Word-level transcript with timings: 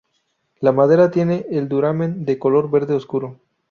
La 0.61 0.71
madera 0.71 1.11
tiene 1.11 1.45
el 1.51 1.69
duramen 1.69 2.25
de 2.25 2.39
color 2.39 2.71
verde 2.71 2.95
oscuro. 2.95 3.39